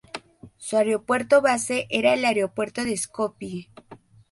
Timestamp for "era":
1.91-2.15